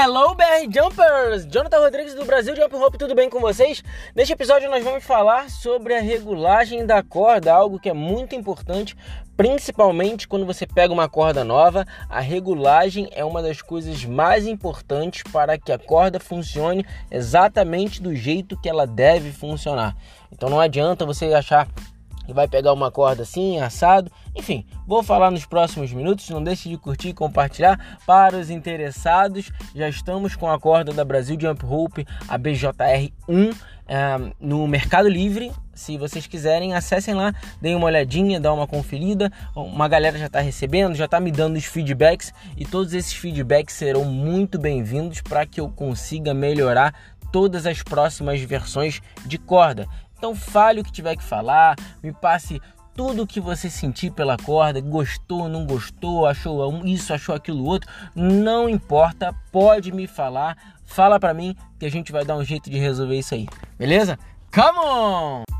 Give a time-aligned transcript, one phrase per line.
[0.00, 1.44] Hello BR Jumpers!
[1.44, 3.82] Jonathan Rodrigues do Brasil Jump Rope, tudo bem com vocês?
[4.14, 8.96] Neste episódio nós vamos falar sobre a regulagem da corda, algo que é muito importante,
[9.36, 11.84] principalmente quando você pega uma corda nova.
[12.08, 18.14] A regulagem é uma das coisas mais importantes para que a corda funcione exatamente do
[18.14, 19.96] jeito que ela deve funcionar.
[20.30, 21.66] Então não adianta você achar
[22.28, 24.12] e vai pegar uma corda assim, assado.
[24.38, 26.30] Enfim, vou falar nos próximos minutos.
[26.30, 27.98] Não deixe de curtir e compartilhar.
[28.06, 33.56] Para os interessados, já estamos com a corda da Brasil Jump Rope, a BJR1,
[33.88, 35.50] é, no Mercado Livre.
[35.74, 39.30] Se vocês quiserem, acessem lá, deem uma olhadinha, dá uma conferida.
[39.56, 43.74] Uma galera já está recebendo, já está me dando os feedbacks e todos esses feedbacks
[43.74, 46.94] serão muito bem-vindos para que eu consiga melhorar
[47.32, 49.88] todas as próximas versões de corda.
[50.16, 52.60] Então fale o que tiver que falar, me passe
[52.98, 58.68] tudo que você sentir pela corda, gostou, não gostou, achou isso, achou aquilo outro, não
[58.68, 62.76] importa, pode me falar, fala para mim que a gente vai dar um jeito de
[62.76, 63.46] resolver isso aí,
[63.78, 64.18] beleza?
[64.52, 65.57] Come on!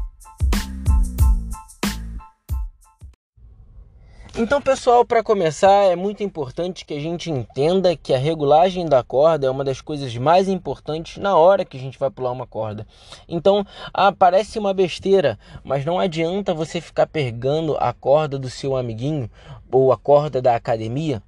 [4.41, 9.03] Então, pessoal, para começar, é muito importante que a gente entenda que a regulagem da
[9.03, 12.47] corda é uma das coisas mais importantes na hora que a gente vai pular uma
[12.47, 12.87] corda.
[13.29, 18.77] Então, ah, parece uma besteira, mas não adianta você ficar pegando a corda do seu
[18.77, 19.29] amiguinho
[19.73, 21.21] ou a corda da academia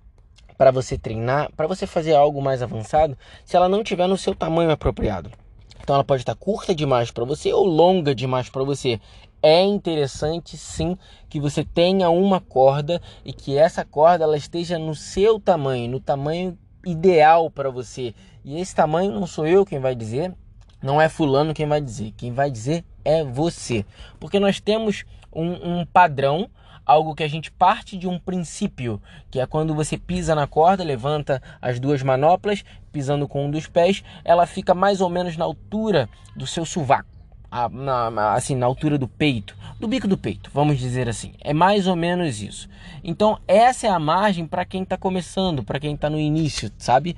[0.56, 4.36] para você treinar, para você fazer algo mais avançado, se ela não tiver no seu
[4.36, 5.32] tamanho apropriado.
[5.82, 9.00] Então ela pode estar curta demais para você ou longa demais para você
[9.42, 10.96] é interessante sim
[11.28, 16.00] que você tenha uma corda e que essa corda ela esteja no seu tamanho, no
[16.00, 18.14] tamanho ideal para você.
[18.44, 20.34] E esse tamanho não sou eu quem vai dizer,
[20.82, 23.84] não é fulano quem vai dizer, quem vai dizer é você.
[24.18, 26.48] Porque nós temos um, um padrão,
[26.84, 30.82] algo que a gente parte de um princípio, que é quando você pisa na corda,
[30.82, 35.44] levanta as duas manoplas, pisando com um dos pés, ela fica mais ou menos na
[35.44, 37.09] altura do seu sovaco
[37.50, 41.32] a, na, assim, na altura do peito, do bico do peito, vamos dizer assim.
[41.40, 42.68] É mais ou menos isso.
[43.02, 47.16] Então, essa é a margem para quem está começando, para quem está no início, sabe?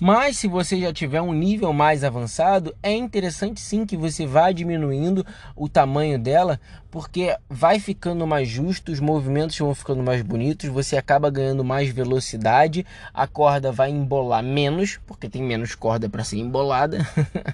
[0.00, 4.52] Mas se você já tiver um nível mais avançado, é interessante sim que você vá
[4.52, 5.26] diminuindo
[5.56, 10.96] o tamanho dela, porque vai ficando mais justo, os movimentos vão ficando mais bonitos, você
[10.96, 16.38] acaba ganhando mais velocidade, a corda vai embolar menos, porque tem menos corda para ser
[16.38, 17.04] embolada.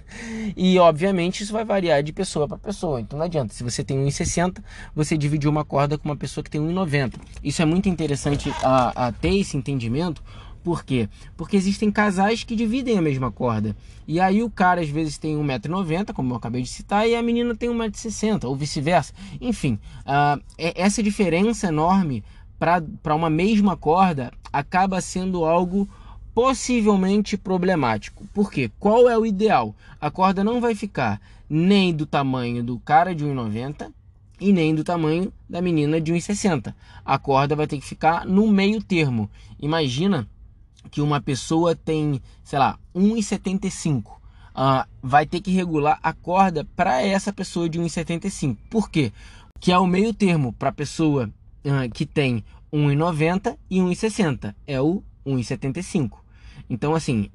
[0.55, 3.01] e obviamente isso vai variar de pessoa para pessoa.
[3.01, 4.63] Então não adianta, se você tem 1,60,
[4.95, 7.15] você dividir uma corda com uma pessoa que tem 1,90.
[7.43, 10.23] Isso é muito interessante a, a ter esse entendimento
[10.65, 11.11] por quê?
[11.37, 13.77] Porque existem casais que dividem a mesma corda.
[14.09, 17.23] E aí o cara às vezes tem 1,90m, como eu acabei de citar, e a
[17.23, 19.13] menina tem 1,60m, ou vice-versa.
[19.41, 22.25] Enfim, uh, essa diferença enorme
[22.59, 25.87] para uma mesma corda acaba sendo algo
[26.35, 28.25] possivelmente problemático.
[28.33, 28.71] Por quê?
[28.81, 29.75] Qual é o ideal?
[30.01, 33.93] A corda não vai ficar nem do tamanho do cara de 1,90
[34.41, 36.75] e nem do tamanho da menina de 1,60.
[37.05, 39.31] A corda vai ter que ficar no meio termo.
[39.61, 40.27] Imagina
[40.91, 44.21] que uma pessoa tem, sei lá, 1,75, uh,
[44.55, 48.57] ah, vai ter que regular a corda para essa pessoa de 1,75.
[48.71, 49.13] Por quê?
[49.61, 51.31] Que é o meio termo para a pessoa
[51.65, 54.55] uh, que tem 1,90 e 1,60.
[54.67, 56.19] É o 1,75.
[56.69, 57.31] Então, assim,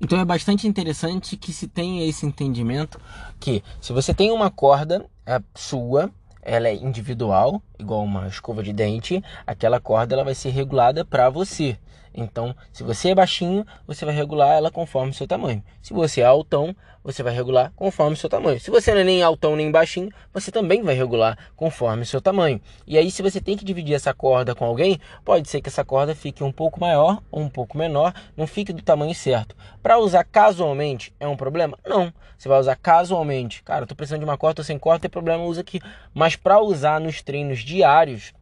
[0.00, 3.00] então é bastante interessante que se tenha esse entendimento
[3.38, 6.10] que se você tem uma corda é sua,
[6.42, 11.28] ela é individual, igual uma escova de dente, aquela corda ela vai ser regulada para
[11.28, 11.76] você.
[12.14, 15.62] Então, se você é baixinho, você vai regular ela conforme o seu tamanho.
[15.80, 18.60] Se você é altão, você vai regular conforme o seu tamanho.
[18.60, 22.20] Se você não é nem altão nem baixinho, você também vai regular conforme o seu
[22.20, 22.60] tamanho.
[22.86, 25.84] E aí, se você tem que dividir essa corda com alguém, pode ser que essa
[25.84, 29.56] corda fique um pouco maior ou um pouco menor, não fique do tamanho certo.
[29.82, 31.78] Para usar casualmente é um problema?
[31.84, 32.12] Não.
[32.42, 33.62] Você vai usar casualmente.
[33.62, 35.80] Cara, tô precisando de uma corda, tô sem corda, tem problema, usa aqui.
[36.12, 38.34] Mas para usar nos treinos diários,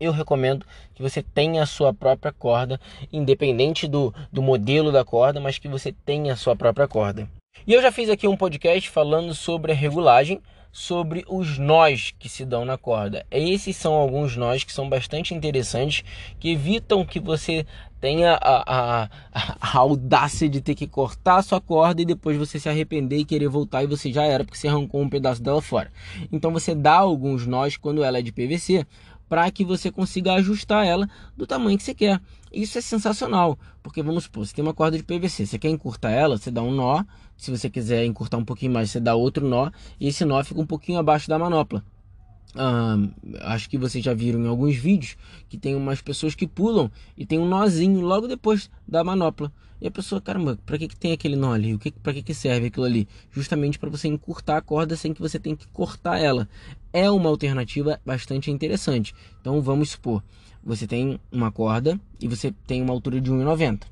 [0.00, 2.80] eu recomendo que você tenha a sua própria corda,
[3.12, 7.28] independente do, do modelo da corda, mas que você tenha a sua própria corda.
[7.66, 10.42] E eu já fiz aqui um podcast falando sobre a regulagem,
[10.76, 13.24] sobre os nós que se dão na corda.
[13.30, 16.04] Esses são alguns nós que são bastante interessantes,
[16.38, 17.64] que evitam que você
[17.98, 22.60] tenha a, a, a, audácia de ter que cortar a sua corda e depois você
[22.60, 25.62] se arrepender e querer voltar e você já era porque você arrancou um pedaço dela
[25.62, 25.90] fora.
[26.30, 28.86] Então você dá alguns nós quando ela é de PVC
[29.28, 32.20] para que você consiga ajustar ela do tamanho que você quer.
[32.52, 36.10] Isso é sensacional, porque vamos supor, você tem uma corda de PVC, você quer encurtar
[36.10, 37.04] ela, você dá um nó,
[37.36, 39.70] se você quiser encurtar um pouquinho mais, você dá outro nó,
[40.00, 41.84] e esse nó fica um pouquinho abaixo da manopla.
[43.40, 45.16] Acho que vocês já viram em alguns vídeos
[45.48, 49.52] que tem umas pessoas que pulam e tem um nozinho logo depois da manopla.
[49.78, 51.74] E a pessoa, caramba, para que, que tem aquele nó ali?
[51.74, 53.06] O que, para que, que serve aquilo ali?
[53.30, 56.48] Justamente para você encurtar a corda sem que você tenha que cortar ela.
[56.92, 59.14] É uma alternativa bastante interessante.
[59.38, 60.22] Então vamos supor,
[60.64, 63.82] você tem uma corda e você tem uma altura de 1,90.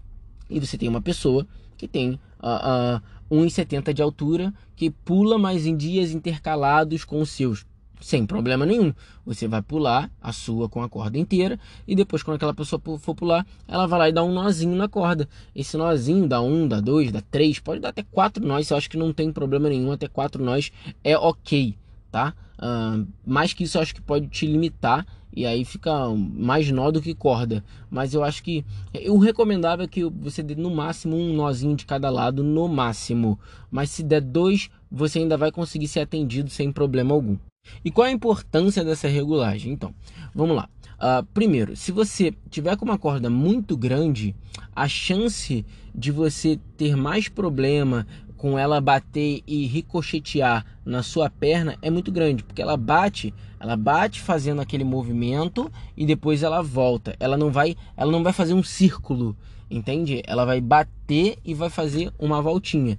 [0.49, 1.47] E você tem uma pessoa
[1.77, 2.99] que tem uh,
[3.31, 7.67] uh, 1,70 de altura que pula mais em dias intercalados com os seus
[8.05, 8.93] sem problema nenhum.
[9.25, 11.59] Você vai pular a sua com a corda inteira
[11.89, 14.87] e depois quando aquela pessoa for pular, ela vai lá e dá um nozinho na
[14.87, 15.27] corda.
[15.56, 18.69] Esse nozinho dá um, dá dois, dá três, pode dar até quatro nós.
[18.69, 19.91] Eu acho que não tem problema nenhum.
[19.91, 20.71] Até quatro nós
[21.03, 21.75] é ok,
[22.12, 22.35] tá?
[22.59, 26.91] Uh, mais que isso eu acho que pode te limitar e aí fica mais nó
[26.91, 27.65] do que corda.
[27.91, 28.67] Mas eu acho que
[29.09, 33.39] o recomendável é que você dê no máximo um nozinho de cada lado, no máximo.
[33.71, 37.39] Mas se der dois, você ainda vai conseguir ser atendido sem problema algum.
[37.84, 39.72] E qual a importância dessa regulagem?
[39.72, 39.94] Então,
[40.34, 40.69] vamos lá.
[40.94, 44.34] Uh, primeiro, se você tiver com uma corda muito grande,
[44.75, 48.06] a chance de você ter mais problema
[48.37, 53.76] com ela bater e ricochetear na sua perna é muito grande, porque ela bate, ela
[53.76, 57.16] bate fazendo aquele movimento e depois ela volta.
[57.19, 59.37] Ela não vai, ela não vai fazer um círculo,
[59.70, 60.22] entende?
[60.26, 62.99] Ela vai bater e vai fazer uma voltinha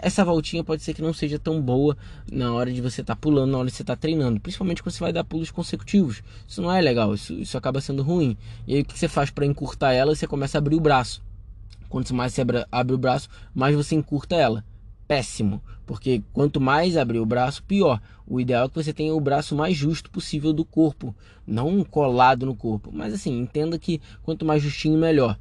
[0.00, 1.96] essa voltinha pode ser que não seja tão boa
[2.30, 4.82] na hora de você estar tá pulando, na hora de você estar tá treinando, principalmente
[4.82, 6.22] quando você vai dar pulos consecutivos.
[6.48, 8.36] Isso não é legal, isso, isso acaba sendo ruim.
[8.66, 10.14] E aí o que você faz para encurtar ela?
[10.14, 11.22] Você começa a abrir o braço.
[11.88, 14.64] Quanto mais você abre, abre o braço, mais você encurta ela.
[15.06, 18.00] Péssimo, porque quanto mais abrir o braço, pior.
[18.26, 21.14] O ideal é que você tenha o braço mais justo possível do corpo,
[21.46, 22.90] não colado no corpo.
[22.90, 25.38] Mas assim, entenda que quanto mais justinho, melhor.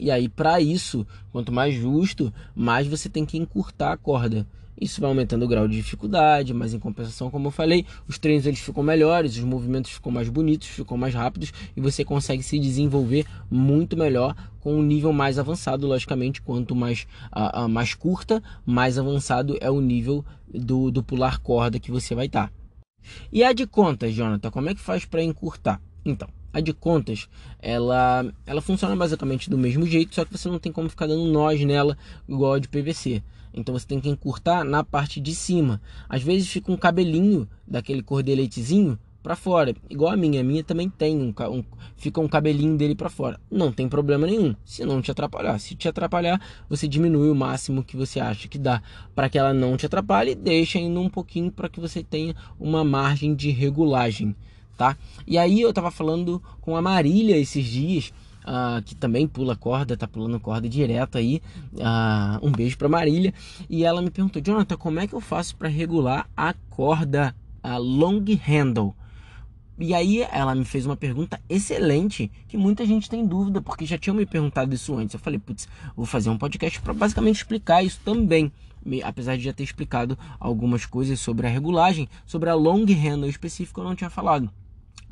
[0.00, 4.46] E aí, para isso, quanto mais justo, mais você tem que encurtar a corda.
[4.80, 8.46] Isso vai aumentando o grau de dificuldade, mas em compensação, como eu falei, os treinos
[8.46, 12.58] eles ficam melhores, os movimentos ficam mais bonitos, ficam mais rápidos e você consegue se
[12.58, 18.42] desenvolver muito melhor com um nível mais avançado, logicamente, quanto mais, a, a mais curta,
[18.64, 22.48] mais avançado é o nível do, do pular corda que você vai estar.
[22.48, 22.52] Tá.
[23.30, 25.78] E a de contas, Jonathan, como é que faz para encurtar?
[26.06, 27.28] Então, a de contas,
[27.60, 31.24] ela, ela funciona basicamente do mesmo jeito, só que você não tem como ficar dando
[31.26, 31.96] nós nela
[32.28, 33.22] igual a de PVC.
[33.52, 35.80] Então você tem que encurtar na parte de cima.
[36.08, 40.40] Às vezes fica um cabelinho daquele cordeletezinho para fora, igual a minha.
[40.40, 41.64] A minha também tem um, um
[41.96, 43.38] fica um cabelinho dele para fora.
[43.50, 45.58] Não tem problema nenhum, se não te atrapalhar.
[45.58, 48.82] Se te atrapalhar, você diminui o máximo que você acha que dá
[49.14, 52.84] para que ela não te atrapalhe deixa indo um pouquinho para que você tenha uma
[52.84, 54.34] margem de regulagem
[54.80, 54.96] tá?
[55.26, 58.14] E aí eu tava falando com a Marília esses dias,
[58.46, 61.42] uh, que também pula corda, tá pulando corda direto aí.
[61.74, 63.34] Uh, um beijo pra Marília.
[63.68, 67.76] E ela me perguntou, Jonathan, como é que eu faço para regular a corda a
[67.76, 68.94] long handle?
[69.78, 73.98] E aí ela me fez uma pergunta excelente, que muita gente tem dúvida, porque já
[73.98, 75.12] tinham me perguntado isso antes.
[75.12, 78.50] Eu falei, putz, vou fazer um podcast para basicamente explicar isso também.
[79.04, 83.82] Apesar de já ter explicado algumas coisas sobre a regulagem, sobre a long handle específico
[83.82, 84.50] eu não tinha falado.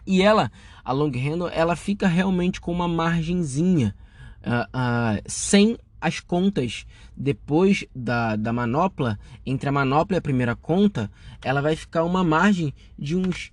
[0.09, 0.51] E ela,
[0.83, 3.95] a long handle, ela fica realmente com uma margenzinha,
[4.39, 10.57] uh, uh, sem as contas depois da, da manopla, entre a manopla e a primeira
[10.57, 11.11] conta,
[11.45, 13.53] ela vai ficar uma margem de uns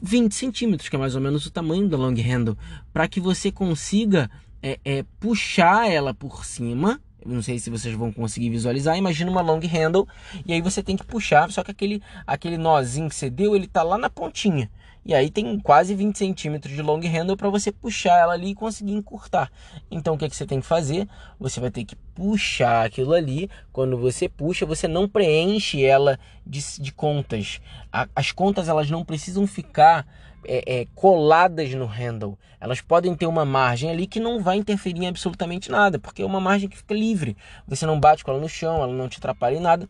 [0.00, 2.56] 20 centímetros, que é mais ou menos o tamanho da long handle,
[2.92, 4.30] para que você consiga
[4.62, 7.00] é, é, puxar ela por cima.
[7.24, 8.96] Não sei se vocês vão conseguir visualizar.
[8.96, 10.06] Imagina uma long handle
[10.46, 13.66] e aí você tem que puxar, só que aquele, aquele nozinho que você deu, ele
[13.66, 14.70] tá lá na pontinha.
[15.06, 18.54] E aí tem quase 20 centímetros de long handle para você puxar ela ali e
[18.56, 19.52] conseguir encurtar.
[19.88, 21.08] Então o que, é que você tem que fazer?
[21.38, 23.48] Você vai ter que puxar aquilo ali.
[23.72, 27.60] Quando você puxa, você não preenche ela de, de contas.
[27.92, 30.04] A, as contas elas não precisam ficar
[30.44, 32.36] é, é, coladas no handle.
[32.60, 36.26] Elas podem ter uma margem ali que não vai interferir em absolutamente nada, porque é
[36.26, 37.36] uma margem que fica livre.
[37.68, 39.88] Você não bate com ela no chão, ela não te atrapalha em nada.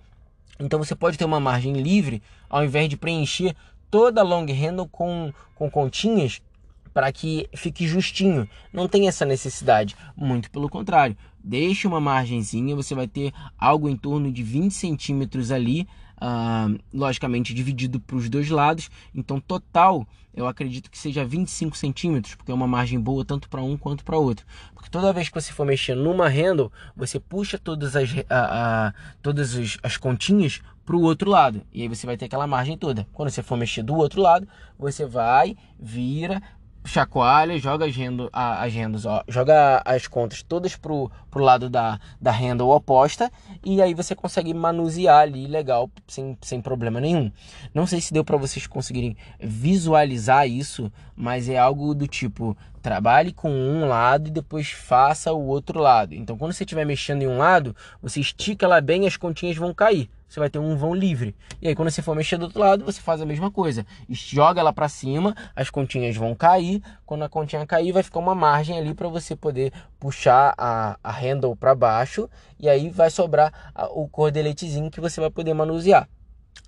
[0.61, 3.55] Então você pode ter uma margem livre ao invés de preencher
[3.91, 6.41] toda long handle com, com continhas
[6.93, 8.49] para que fique justinho.
[8.73, 11.17] Não tem essa necessidade, muito pelo contrário.
[11.45, 15.87] Deixe uma margenzinha, você vai ter algo em torno de 20 centímetros ali,
[16.17, 18.91] uh, logicamente dividido para os dois lados.
[19.15, 23.63] Então, total, eu acredito que seja 25 centímetros, porque é uma margem boa tanto para
[23.63, 24.45] um quanto para outro.
[24.75, 28.95] Porque toda vez que você for mexer numa handle, você puxa todas as, a, a,
[29.23, 31.63] todas as, as continhas para o outro lado.
[31.73, 33.07] E aí você vai ter aquela margem toda.
[33.13, 34.47] Quando você for mexer do outro lado,
[34.79, 36.41] você vai, vira,
[36.87, 41.99] chacoalha, joga as, rendo, as rendas, ó, joga as contas todas pro, pro lado da,
[42.21, 43.31] da renda oposta
[43.65, 47.31] e aí você consegue manusear ali legal, sem, sem problema nenhum.
[47.75, 53.33] Não sei se deu para vocês conseguirem visualizar isso, mas é algo do tipo, trabalhe
[53.33, 56.15] com um lado e depois faça o outro lado.
[56.15, 59.57] Então quando você estiver mexendo em um lado, você estica ela bem e as continhas
[59.57, 61.35] vão cair você vai ter um vão livre.
[61.63, 63.87] E aí quando você for mexer do outro lado, você faz a mesma coisa.
[64.09, 66.83] Joga ela para cima, as continhas vão cair.
[67.07, 71.11] Quando a continha cair, vai ficar uma margem ali para você poder puxar a, a
[71.11, 72.29] handle para baixo
[72.61, 76.07] e aí vai sobrar a, o cordeletezinho que você vai poder manusear.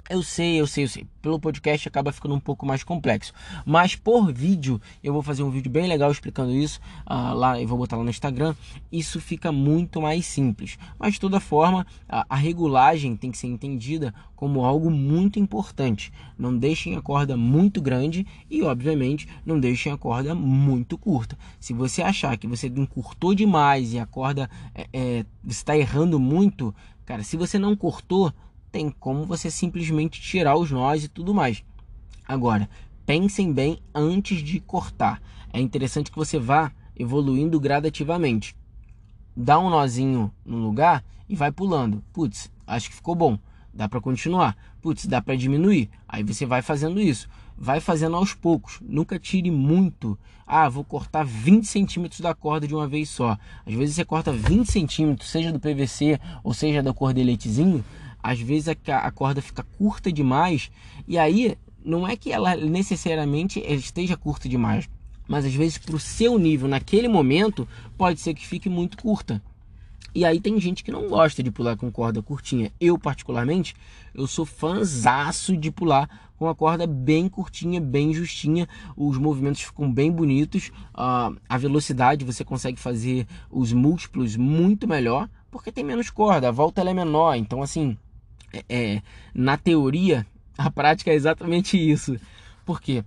[0.09, 1.07] Eu sei, eu sei, eu sei.
[1.21, 3.33] Pelo podcast acaba ficando um pouco mais complexo.
[3.67, 6.81] Mas por vídeo, eu vou fazer um vídeo bem legal explicando isso.
[7.07, 8.55] Uh, lá, eu vou botar lá no Instagram.
[8.91, 10.79] Isso fica muito mais simples.
[10.99, 16.11] Mas de toda forma, a, a regulagem tem que ser entendida como algo muito importante.
[16.39, 21.37] Não deixem a corda muito grande e, obviamente, não deixem a corda muito curta.
[21.61, 26.75] Se você achar que você encurtou demais e a corda é, é, está errando muito,
[27.05, 28.33] cara, se você não cortou
[28.71, 31.65] tem como você simplesmente tirar os nós e tudo mais.
[32.27, 32.69] Agora,
[33.07, 35.21] pensem bem antes de cortar.
[35.53, 38.55] É interessante que você vá evoluindo gradativamente.
[39.37, 42.03] Dá um nozinho no lugar e vai pulando.
[42.13, 43.39] Putz, acho que ficou bom.
[43.73, 44.57] Dá para continuar.
[44.83, 45.89] Putz, dá para diminuir.
[46.09, 47.29] Aí você vai fazendo isso.
[47.57, 48.79] Vai fazendo aos poucos.
[48.83, 50.19] Nunca tire muito.
[50.47, 53.39] Ah, vou cortar 20 centímetros da corda de uma vez só.
[53.65, 57.85] Às vezes você corta 20 centímetros, seja do PVC ou seja da cordeletezinho
[58.23, 60.71] às vezes a, a corda fica curta demais
[61.07, 64.89] e aí não é que ela necessariamente esteja curta demais,
[65.27, 69.43] mas às vezes para o seu nível naquele momento pode ser que fique muito curta.
[70.15, 72.73] E aí tem gente que não gosta de pular com corda curtinha.
[72.81, 73.75] Eu particularmente,
[74.15, 78.67] eu sou fãzaço de pular com a corda bem curtinha, bem justinha.
[78.97, 80.73] Os movimentos ficam bem bonitos.
[80.95, 86.49] Uh, a velocidade você consegue fazer os múltiplos muito melhor, porque tem menos corda.
[86.49, 87.97] A volta é menor, então assim
[88.53, 89.03] é, é,
[89.35, 90.27] na teoria,
[90.57, 92.17] a prática é exatamente isso.
[92.65, 93.05] Porque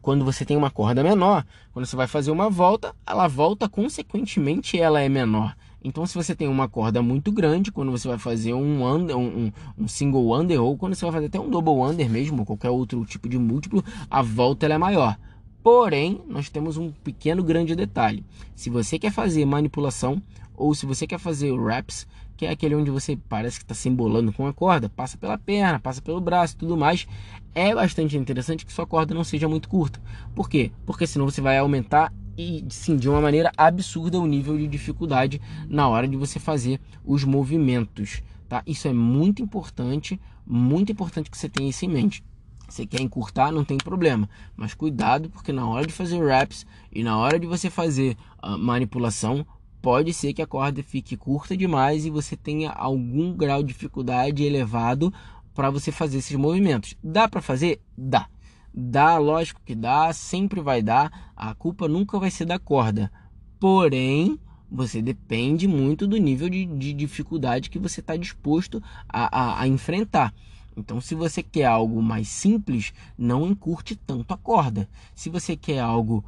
[0.00, 4.78] quando você tem uma corda menor, quando você vai fazer uma volta, ela volta, consequentemente,
[4.78, 5.56] ela é menor.
[5.82, 9.52] Então, se você tem uma corda muito grande, quando você vai fazer um, under, um,
[9.78, 13.04] um, single under, ou quando você vai fazer até um double under mesmo, qualquer outro
[13.04, 15.16] tipo de múltiplo, a volta é maior.
[15.62, 18.24] Porém, nós temos um pequeno grande detalhe.
[18.54, 20.22] Se você quer fazer manipulação,
[20.56, 23.88] ou se você quer fazer raps, que é aquele onde você parece que está se
[23.88, 27.06] embolando com a corda, passa pela perna, passa pelo braço e tudo mais.
[27.54, 30.00] É bastante interessante que sua corda não seja muito curta.
[30.34, 30.70] Por quê?
[30.84, 35.40] Porque senão você vai aumentar e sim, de uma maneira absurda o nível de dificuldade
[35.68, 38.62] na hora de você fazer os movimentos, tá?
[38.66, 42.22] Isso é muito importante, muito importante que você tenha isso em mente.
[42.68, 47.02] Você quer encurtar, não tem problema, mas cuidado porque na hora de fazer raps e
[47.02, 48.16] na hora de você fazer
[48.58, 49.46] manipulação,
[49.86, 54.42] pode ser que a corda fique curta demais e você tenha algum grau de dificuldade
[54.42, 55.14] elevado
[55.54, 56.96] para você fazer esses movimentos.
[57.00, 57.80] Dá para fazer?
[57.96, 58.26] Dá.
[58.74, 61.30] Dá, lógico que dá, sempre vai dar.
[61.36, 63.12] A culpa nunca vai ser da corda.
[63.60, 69.60] Porém, você depende muito do nível de, de dificuldade que você está disposto a, a,
[69.62, 70.34] a enfrentar.
[70.76, 74.88] Então, se você quer algo mais simples, não encurte tanto a corda.
[75.14, 76.24] Se você quer algo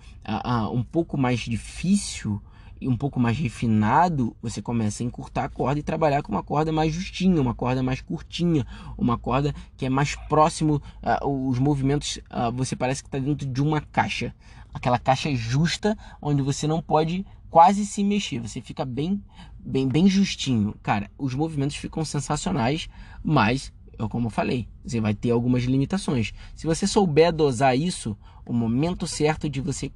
[0.72, 2.40] um pouco mais difícil,
[2.82, 6.70] um pouco mais refinado, você começa a encurtar a corda e trabalhar com uma corda
[6.72, 8.66] mais justinha, uma corda mais curtinha,
[8.96, 13.46] uma corda que é mais próximo, uh, os movimentos, uh, você parece que está dentro
[13.46, 14.34] de uma caixa,
[14.72, 19.22] aquela caixa justa onde você não pode quase se mexer, você fica bem,
[19.58, 21.10] bem, bem justinho, cara.
[21.16, 22.88] Os movimentos ficam sensacionais,
[23.24, 23.72] mas
[24.06, 26.32] como eu falei, você vai ter algumas limitações.
[26.54, 28.16] Se você souber dosar isso,
[28.46, 29.90] o momento certo de você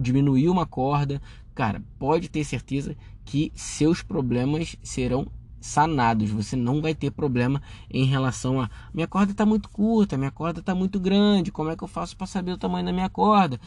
[0.00, 1.20] diminuir uma corda,
[1.54, 5.26] cara, pode ter certeza que seus problemas serão
[5.60, 6.30] sanados.
[6.30, 10.60] Você não vai ter problema em relação a minha corda está muito curta, minha corda
[10.60, 11.50] está muito grande.
[11.50, 13.58] Como é que eu faço para saber o tamanho da minha corda?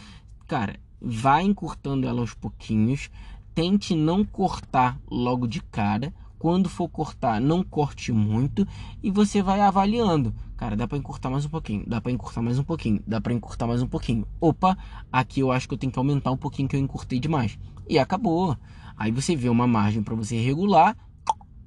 [0.48, 3.10] Cara, vai encurtando ela aos pouquinhos.
[3.56, 6.14] Tente não cortar logo de cara.
[6.38, 8.68] Quando for cortar, não corte muito
[9.02, 10.36] e você vai avaliando.
[10.56, 13.34] Cara, dá para encurtar mais um pouquinho, dá para encurtar mais um pouquinho, dá para
[13.34, 14.28] encurtar mais um pouquinho.
[14.40, 14.78] Opa,
[15.12, 17.58] aqui eu acho que eu tenho que aumentar um pouquinho que eu encurtei demais.
[17.90, 18.58] E acabou.
[18.96, 20.98] Aí você vê uma margem para você regular,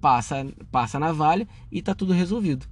[0.01, 2.67] passa, passa na valha e tá tudo resolvido.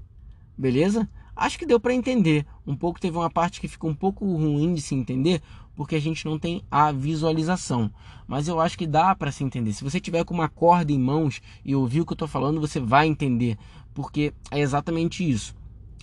[0.57, 1.09] Beleza?
[1.37, 2.45] Acho que deu para entender.
[2.67, 5.40] Um pouco teve uma parte que ficou um pouco ruim de se entender,
[5.76, 7.93] porque a gente não tem a visualização.
[8.26, 9.73] Mas eu acho que dá para se entender.
[9.73, 12.61] Se você tiver com uma corda em mãos e ouvir o que eu estou falando,
[12.61, 13.57] você vai entender,
[13.95, 15.55] porque é exatamente isso.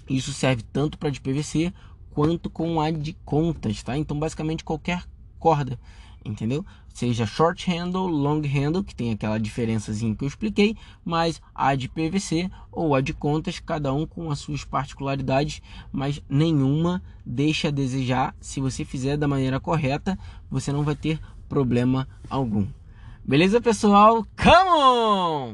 [0.10, 1.74] Isso serve tanto para de PVC
[2.12, 3.98] quanto com a de contas, tá?
[3.98, 5.04] Então, basicamente qualquer
[5.38, 5.78] corda,
[6.26, 6.66] entendeu?
[6.94, 11.88] Seja short handle, long handle, que tem aquela diferençazinha que eu expliquei, mas a de
[11.88, 17.72] PVC ou a de contas, cada um com as suas particularidades, mas nenhuma deixa a
[17.72, 18.36] desejar.
[18.42, 20.18] Se você fizer da maneira correta,
[20.50, 22.66] você não vai ter problema algum.
[23.24, 24.26] Beleza, pessoal?
[24.36, 25.54] Come on!